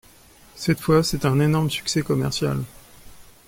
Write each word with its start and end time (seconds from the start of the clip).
Cette 0.55 0.79
fois, 0.81 1.03
c'est 1.03 1.25
un 1.25 1.39
énorme 1.39 1.69
succès 1.69 2.01
commercial. 2.01 2.63